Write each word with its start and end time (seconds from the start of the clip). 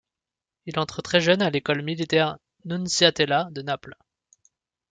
Il 0.65 0.79
entre 0.79 1.03
très 1.03 1.21
jeune 1.21 1.43
à 1.43 1.51
l'école 1.51 1.83
militaire 1.83 2.39
Nunziatella 2.65 3.49
de 3.51 3.61
Naples. 3.61 3.97